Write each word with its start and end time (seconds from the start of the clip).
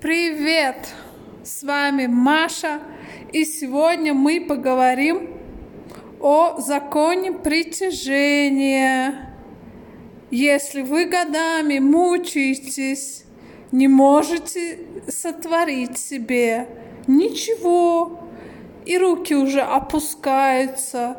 Привет! 0.00 0.94
С 1.44 1.62
вами 1.62 2.06
Маша, 2.06 2.80
и 3.34 3.44
сегодня 3.44 4.14
мы 4.14 4.40
поговорим 4.40 5.28
о 6.20 6.58
законе 6.58 7.32
притяжения. 7.32 9.36
Если 10.30 10.80
вы 10.80 11.04
годами 11.04 11.80
мучаетесь, 11.80 13.24
не 13.72 13.88
можете 13.88 14.78
сотворить 15.06 15.98
себе 15.98 16.66
ничего, 17.06 18.20
и 18.86 18.96
руки 18.96 19.34
уже 19.34 19.60
опускаются 19.60 21.18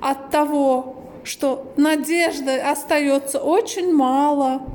от 0.00 0.30
того, 0.30 1.10
что 1.24 1.72
надежды 1.76 2.58
остается 2.58 3.40
очень 3.40 3.92
мало– 3.92 4.68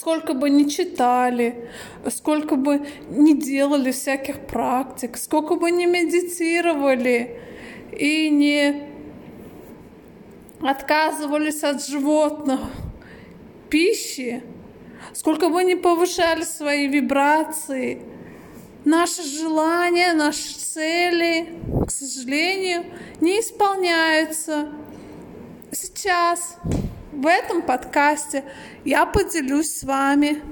сколько 0.00 0.32
бы 0.32 0.48
ни 0.48 0.64
читали, 0.64 1.68
сколько 2.08 2.56
бы 2.56 2.86
ни 3.10 3.34
делали 3.34 3.90
всяких 3.90 4.46
практик, 4.46 5.18
сколько 5.18 5.56
бы 5.56 5.70
ни 5.70 5.84
медитировали 5.84 7.38
и 7.92 8.30
не 8.30 8.88
отказывались 10.62 11.62
от 11.62 11.84
животных 11.84 12.60
пищи, 13.68 14.42
сколько 15.12 15.50
бы 15.50 15.62
ни 15.64 15.74
повышали 15.74 16.44
свои 16.44 16.86
вибрации, 16.86 18.00
наши 18.86 19.22
желания, 19.22 20.14
наши 20.14 20.54
цели, 20.54 21.46
к 21.86 21.90
сожалению, 21.90 22.86
не 23.20 23.40
исполняются. 23.40 24.70
Сейчас 25.70 26.56
в 27.20 27.26
этом 27.26 27.60
подкасте 27.60 28.44
я 28.82 29.04
поделюсь 29.04 29.76
с 29.76 29.82
вами 29.82 30.42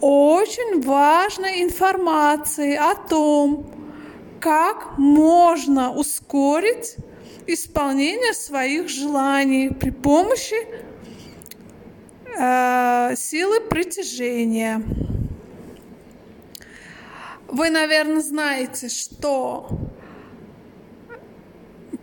очень 0.00 0.80
важной 0.80 1.62
информацией 1.62 2.76
о 2.76 2.94
том, 2.94 3.70
как 4.40 4.96
можно 4.96 5.92
ускорить 5.92 6.96
исполнение 7.46 8.32
своих 8.32 8.88
желаний 8.88 9.68
при 9.68 9.90
помощи 9.90 10.56
э, 12.38 13.14
силы 13.14 13.60
притяжения. 13.60 14.82
Вы, 17.48 17.68
наверное, 17.68 18.22
знаете, 18.22 18.88
что 18.88 19.68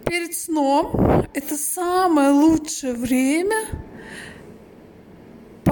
перед 0.06 0.36
сном 0.36 1.26
это 1.34 1.56
самое 1.56 2.30
лучшее 2.30 2.94
время 2.94 3.66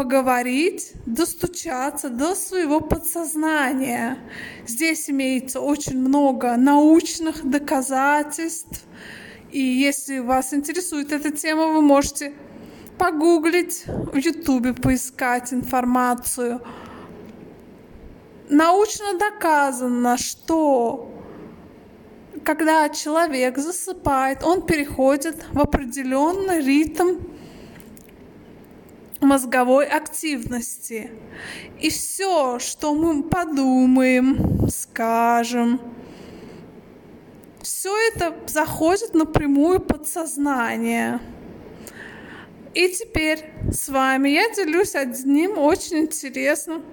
поговорить, 0.01 0.93
достучаться 1.05 2.09
до 2.09 2.33
своего 2.33 2.79
подсознания. 2.81 4.17
Здесь 4.65 5.11
имеется 5.11 5.59
очень 5.59 5.99
много 5.99 6.57
научных 6.57 7.47
доказательств. 7.47 8.83
И 9.51 9.59
если 9.59 10.17
вас 10.17 10.55
интересует 10.55 11.11
эта 11.11 11.29
тема, 11.29 11.67
вы 11.67 11.81
можете 11.83 12.33
погуглить, 12.97 13.83
в 13.85 14.17
Ютубе 14.17 14.73
поискать 14.73 15.53
информацию. 15.53 16.61
Научно 18.49 19.19
доказано, 19.19 20.17
что 20.17 21.11
когда 22.43 22.89
человек 22.89 23.59
засыпает, 23.59 24.43
он 24.43 24.65
переходит 24.65 25.45
в 25.51 25.59
определенный 25.59 26.59
ритм 26.59 27.17
мозговой 29.21 29.85
активности. 29.85 31.11
И 31.79 31.89
все, 31.89 32.59
что 32.59 32.93
мы 32.93 33.23
подумаем, 33.23 34.67
скажем, 34.69 35.79
все 37.61 37.95
это 38.09 38.35
заходит 38.47 39.13
напрямую 39.13 39.79
подсознание. 39.79 41.19
И 42.73 42.89
теперь 42.89 43.51
с 43.71 43.89
вами 43.89 44.29
я 44.29 44.49
делюсь 44.53 44.95
одним 44.95 45.57
очень 45.57 45.99
интересным 45.99 46.83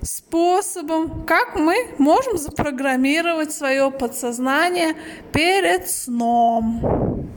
способом, 0.00 1.24
как 1.26 1.56
мы 1.56 1.88
можем 1.98 2.38
запрограммировать 2.38 3.52
свое 3.52 3.90
подсознание 3.90 4.94
перед 5.32 5.88
сном. 5.88 7.28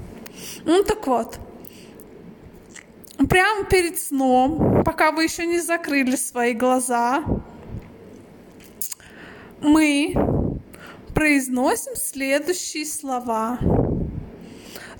Ну 0.64 0.84
так 0.84 1.06
вот, 1.08 1.40
прямо 3.18 3.66
перед 3.66 4.00
сном, 4.00 4.84
пока 4.84 5.12
вы 5.12 5.24
еще 5.24 5.46
не 5.46 5.60
закрыли 5.60 6.16
свои 6.16 6.54
глаза, 6.54 7.24
мы 9.62 10.14
произносим 11.14 11.96
следующие 11.96 12.86
слова. 12.86 13.60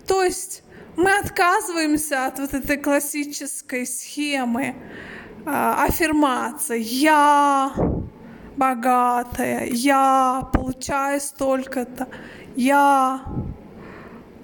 То 0.08 0.24
есть 0.24 0.64
мы 0.96 1.12
отказываемся 1.18 2.28
от 2.28 2.40
вот 2.40 2.54
этой 2.54 2.78
классической 2.78 3.86
схемы 3.86 4.64
э, 4.64 4.74
аффирмации. 5.46 6.80
Я 6.82 7.74
богатая, 8.56 9.66
я 9.66 10.50
получаю 10.54 11.20
столько-то, 11.20 12.08
я 12.56 13.22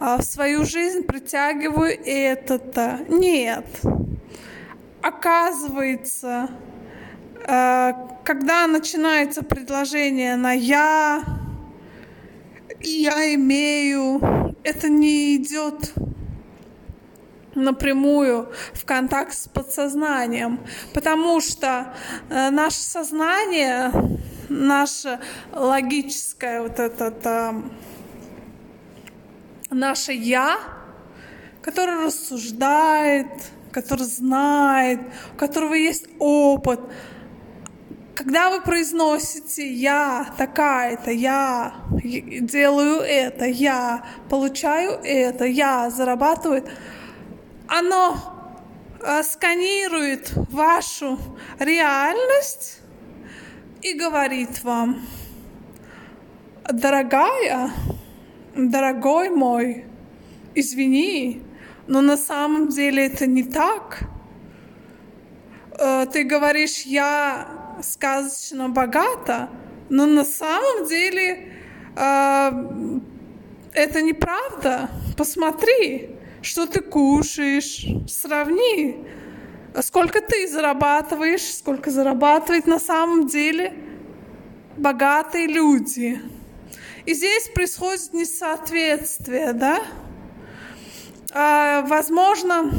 а 0.01 0.17
в 0.17 0.23
свою 0.23 0.65
жизнь 0.65 1.03
притягиваю 1.03 1.95
это-то. 2.03 3.05
Нет. 3.07 3.67
Оказывается, 5.03 6.49
э, 7.47 7.93
когда 8.23 8.65
начинается 8.65 9.43
предложение 9.43 10.37
на 10.37 10.53
«я», 10.53 11.23
«я 12.79 13.35
имею», 13.35 14.55
это 14.63 14.89
не 14.89 15.35
идет 15.35 15.93
напрямую 17.53 18.51
в 18.73 18.85
контакт 18.85 19.35
с 19.35 19.47
подсознанием, 19.49 20.61
потому 20.95 21.39
что 21.41 21.93
э, 22.29 22.49
наше 22.49 22.81
сознание, 22.81 23.91
наше 24.49 25.19
логическое 25.53 26.63
вот 26.63 26.79
это 26.79 27.11
наше 29.71 30.11
«я», 30.11 30.59
которое 31.61 32.05
рассуждает, 32.05 33.27
который 33.71 34.05
знает, 34.05 34.99
у 35.33 35.37
которого 35.37 35.73
есть 35.73 36.07
опыт. 36.19 36.79
Когда 38.13 38.51
вы 38.51 38.61
произносите 38.61 39.71
«я 39.73 40.33
такая-то», 40.37 41.11
«я 41.11 41.73
делаю 42.03 43.01
это», 43.01 43.45
«я 43.45 44.05
получаю 44.29 44.99
это», 45.03 45.45
«я 45.45 45.89
зарабатываю», 45.89 46.67
оно 47.67 48.17
э, 48.99 49.23
сканирует 49.23 50.33
вашу 50.51 51.17
реальность 51.57 52.79
и 53.81 53.93
говорит 53.93 54.63
вам, 54.63 55.07
дорогая, 56.69 57.71
дорогой 58.55 59.29
мой, 59.29 59.85
извини, 60.55 61.41
но 61.87 62.01
на 62.01 62.17
самом 62.17 62.69
деле 62.69 63.05
это 63.05 63.25
не 63.25 63.43
так. 63.43 64.03
Э, 65.79 66.05
ты 66.11 66.23
говоришь, 66.23 66.81
я 66.81 67.77
сказочно 67.81 68.69
богата, 68.69 69.49
но 69.89 70.05
на 70.05 70.23
самом 70.23 70.87
деле 70.87 71.53
э, 71.95 72.51
это 73.73 74.01
неправда. 74.01 74.89
Посмотри, 75.17 76.15
что 76.41 76.65
ты 76.65 76.81
кушаешь, 76.81 77.85
сравни, 78.07 79.05
сколько 79.81 80.21
ты 80.21 80.47
зарабатываешь, 80.47 81.53
сколько 81.55 81.89
зарабатывают 81.89 82.67
на 82.67 82.79
самом 82.79 83.27
деле 83.27 83.73
богатые 84.77 85.47
люди. 85.47 86.19
И 87.05 87.13
здесь 87.13 87.49
происходит 87.49 88.13
несоответствие, 88.13 89.53
да? 89.53 89.81
А, 91.33 91.81
возможно, 91.83 92.71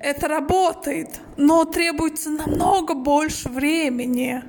это 0.00 0.26
работает, 0.26 1.20
но 1.36 1.64
требуется 1.64 2.30
намного 2.30 2.94
больше 2.94 3.48
времени. 3.48 4.42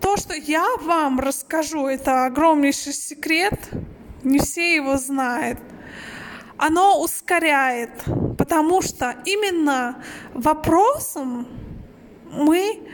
То, 0.00 0.16
что 0.18 0.34
я 0.34 0.66
вам 0.82 1.18
расскажу, 1.18 1.86
это 1.86 2.26
огромнейший 2.26 2.92
секрет, 2.92 3.58
не 4.22 4.38
все 4.38 4.74
его 4.74 4.98
знают. 4.98 5.58
Оно 6.58 7.00
ускоряет, 7.00 7.90
потому 8.36 8.82
что 8.82 9.14
именно 9.24 10.02
вопросом 10.34 11.48
мы 12.30 12.86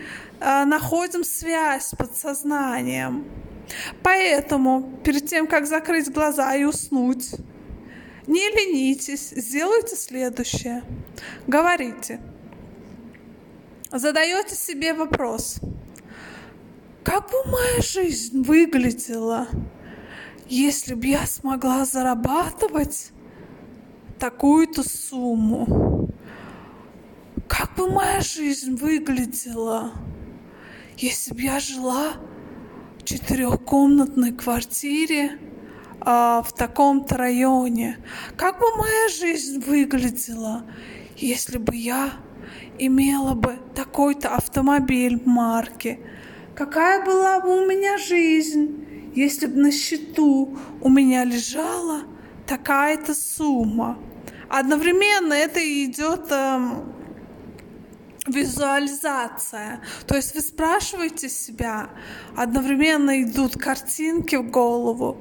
находим 0.66 1.24
связь 1.24 1.86
с 1.86 1.94
подсознанием. 1.94 3.24
Поэтому 4.02 4.98
перед 5.04 5.26
тем, 5.26 5.46
как 5.46 5.66
закрыть 5.66 6.10
глаза 6.10 6.54
и 6.54 6.64
уснуть, 6.64 7.30
не 8.26 8.48
ленитесь, 8.50 9.30
сделайте 9.30 9.96
следующее. 9.96 10.82
Говорите. 11.46 12.20
задаете 13.90 14.54
себе 14.54 14.94
вопрос, 14.94 15.60
как 17.04 17.30
бы 17.30 17.44
моя 17.50 17.82
жизнь 17.82 18.42
выглядела, 18.42 19.48
если 20.48 20.94
бы 20.94 21.06
я 21.06 21.26
смогла 21.26 21.84
зарабатывать 21.84 23.10
такую-то 24.18 24.88
сумму? 24.88 26.08
Как 27.48 27.74
бы 27.74 27.90
моя 27.90 28.20
жизнь 28.20 28.76
выглядела, 28.76 29.92
если 30.96 31.34
бы 31.34 31.42
я 31.42 31.60
жила 31.60 32.14
в 32.98 33.04
четырехкомнатной 33.04 34.32
квартире 34.32 35.38
а, 36.00 36.42
в 36.42 36.52
таком-то 36.52 37.16
районе? 37.16 37.98
Как 38.36 38.58
бы 38.58 38.66
моя 38.76 39.08
жизнь 39.08 39.60
выглядела, 39.60 40.64
если 41.16 41.58
бы 41.58 41.74
я 41.74 42.10
имела 42.78 43.34
бы 43.34 43.58
такой-то 43.74 44.34
автомобиль 44.34 45.20
марки? 45.24 46.00
Какая 46.54 47.04
была 47.04 47.40
бы 47.40 47.62
у 47.62 47.66
меня 47.66 47.98
жизнь, 47.98 49.12
если 49.14 49.46
бы 49.46 49.56
на 49.58 49.72
счету 49.72 50.58
у 50.80 50.88
меня 50.88 51.24
лежала 51.24 52.02
такая-то 52.46 53.14
сумма? 53.14 53.98
Одновременно 54.48 55.32
это 55.32 55.60
идет 55.60 56.26
э, 56.30 56.60
визуализация. 58.26 59.80
То 60.06 60.16
есть 60.16 60.34
вы 60.34 60.40
спрашиваете 60.40 61.28
себя, 61.28 61.90
одновременно 62.36 63.22
идут 63.22 63.56
картинки 63.56 64.36
в 64.36 64.50
голову, 64.50 65.18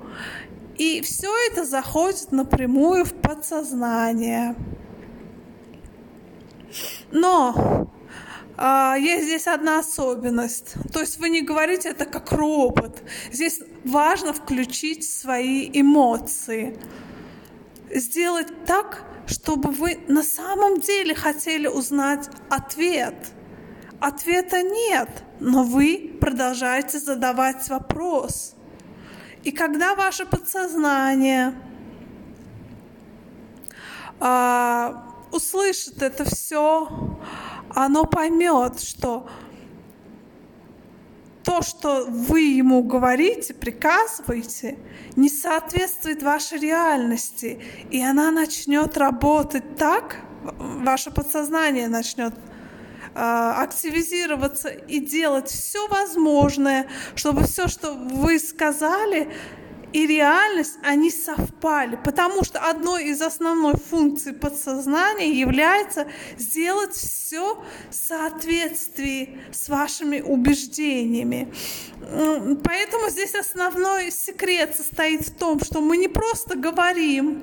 и 0.77 1.01
все 1.01 1.30
это 1.48 1.65
заходит 1.65 2.31
напрямую 2.31 3.06
в 3.06 3.13
подсознание. 3.13 4.56
Но 7.12 7.89
а, 8.57 8.95
есть 8.95 9.25
здесь 9.25 9.48
одна 9.48 9.80
особенность. 9.80 10.75
То 10.94 11.00
есть 11.00 11.19
вы 11.19 11.30
не 11.30 11.42
говорите 11.42 11.89
это 11.89 12.06
как 12.06 12.31
робот. 12.31 13.03
Здесь 13.31 13.59
важно 13.83 14.33
включить 14.33 15.07
свои 15.07 15.69
эмоции. 15.74 16.77
Сделать 17.89 18.48
так, 18.65 19.03
чтобы 19.27 19.71
вы 19.71 20.00
на 20.07 20.23
самом 20.23 20.79
деле 20.79 21.15
хотели 21.15 21.68
узнать 21.68 22.29
ответ. 22.50 23.15
Ответа 24.00 24.62
нет, 24.62 25.09
но 25.39 25.63
вы 25.63 26.18
продолжаете 26.19 27.00
задавать 27.00 27.69
вопрос. 27.69 28.56
И 29.44 29.51
когда 29.51 29.95
ваше 29.95 30.25
подсознание 30.25 31.53
а, 34.19 35.06
услышит 35.31 36.01
это 36.01 36.25
все, 36.25 37.17
оно 37.69 38.06
поймет, 38.06 38.81
что 38.81 39.27
то, 41.51 41.62
что 41.62 42.06
вы 42.07 42.44
ему 42.44 42.81
говорите, 42.81 43.53
приказываете, 43.53 44.77
не 45.18 45.27
соответствует 45.27 46.24
вашей 46.24 46.59
реальности, 46.59 47.62
и 47.89 48.01
она 48.01 48.31
начнет 48.31 48.95
работать 48.95 49.75
так, 49.75 50.15
ваше 50.44 51.12
подсознание 51.12 51.89
начнет 51.89 52.33
э, 52.33 53.19
активизироваться 53.19 54.69
и 54.69 55.01
делать 55.01 55.50
все 55.50 55.89
возможное, 55.89 56.88
чтобы 57.15 57.44
все, 57.44 57.68
что 57.68 57.95
вы 57.95 58.39
сказали, 58.39 59.27
и 59.93 60.07
реальность, 60.07 60.77
они 60.83 61.11
совпали, 61.11 61.97
потому 62.03 62.43
что 62.43 62.59
одной 62.59 63.05
из 63.05 63.21
основной 63.21 63.73
функций 63.75 64.33
подсознания 64.33 65.31
является 65.31 66.07
сделать 66.38 66.93
все 66.93 67.61
в 67.89 67.93
соответствии 67.93 69.39
с 69.51 69.67
вашими 69.67 70.21
убеждениями. 70.21 71.53
Поэтому 71.99 73.09
здесь 73.09 73.35
основной 73.35 74.11
секрет 74.11 74.75
состоит 74.75 75.27
в 75.27 75.35
том, 75.35 75.59
что 75.61 75.81
мы 75.81 75.97
не 75.97 76.07
просто 76.07 76.55
говорим, 76.55 77.41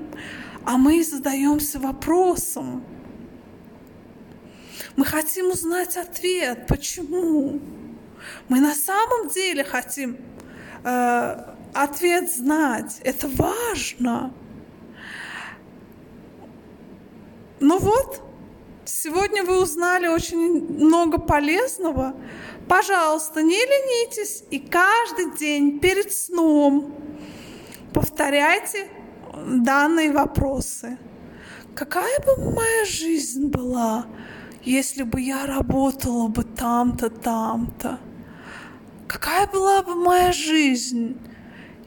а 0.65 0.77
мы 0.77 1.03
задаемся 1.03 1.79
вопросом. 1.79 2.83
Мы 4.95 5.05
хотим 5.05 5.51
узнать 5.51 5.97
ответ, 5.97 6.67
почему. 6.67 7.61
Мы 8.49 8.59
на 8.59 8.73
самом 8.73 9.29
деле 9.29 9.63
хотим 9.63 10.17
э, 10.83 11.55
ответ 11.83 12.31
знать. 12.31 12.99
Это 13.03 13.27
важно. 13.27 14.33
Ну 17.59 17.77
вот, 17.77 18.21
сегодня 18.85 19.43
вы 19.43 19.61
узнали 19.61 20.07
очень 20.07 20.37
много 20.85 21.17
полезного. 21.19 22.15
Пожалуйста, 22.67 23.41
не 23.41 23.57
ленитесь 23.57 24.43
и 24.51 24.59
каждый 24.59 25.37
день 25.37 25.79
перед 25.79 26.11
сном 26.13 26.95
повторяйте 27.93 28.87
данные 29.45 30.11
вопросы. 30.11 30.97
Какая 31.75 32.19
бы 32.19 32.51
моя 32.53 32.85
жизнь 32.85 33.47
была, 33.47 34.05
если 34.63 35.03
бы 35.03 35.21
я 35.21 35.45
работала 35.45 36.27
бы 36.27 36.43
там-то, 36.43 37.09
там-то? 37.09 37.99
Какая 39.07 39.47
была 39.47 39.81
бы 39.81 39.95
моя 39.95 40.31
жизнь, 40.31 41.17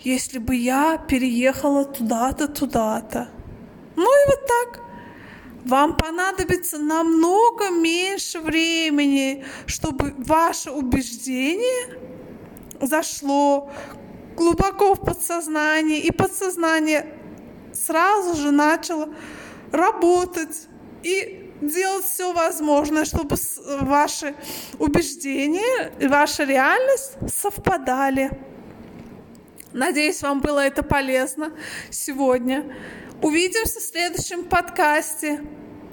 если 0.04 0.38
бы 0.38 0.54
я 0.54 0.98
переехала 0.98 1.84
туда-то, 1.84 2.48
туда-то. 2.48 3.28
Ну 3.96 4.02
и 4.02 4.26
вот 4.26 4.46
так. 4.46 4.82
Вам 5.64 5.96
понадобится 5.96 6.78
намного 6.78 7.70
меньше 7.70 8.40
времени, 8.40 9.44
чтобы 9.66 10.12
ваше 10.18 10.72
убеждение 10.72 11.98
зашло 12.80 13.70
глубоко 14.36 14.94
в 14.94 15.00
подсознание, 15.00 16.00
и 16.00 16.10
подсознание 16.10 17.14
сразу 17.72 18.34
же 18.34 18.50
начало 18.50 19.14
работать 19.70 20.66
и 21.04 21.52
делать 21.60 22.04
все 22.04 22.32
возможное, 22.32 23.04
чтобы 23.04 23.36
ваши 23.80 24.34
убеждения 24.80 25.92
и 26.00 26.08
ваша 26.08 26.42
реальность 26.42 27.16
совпадали. 27.32 28.51
Надеюсь, 29.72 30.22
вам 30.22 30.40
было 30.40 30.60
это 30.60 30.82
полезно 30.82 31.52
сегодня. 31.90 32.64
Увидимся 33.22 33.80
в 33.80 33.82
следующем 33.82 34.44
подкасте. 34.44 35.40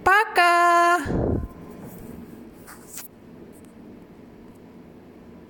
Пока! 0.04 1.29